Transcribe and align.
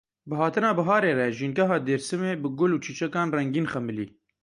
Bi 0.29 0.35
hatina 0.39 0.69
biharê 0.77 1.11
re 1.19 1.27
jîngeha 1.39 1.77
Dêrsimê 1.87 2.31
bi 2.41 2.49
gul 2.59 2.71
û 2.75 2.79
çîçekên 2.85 3.27
rengîn 3.35 3.67
xemilî. 3.73 4.05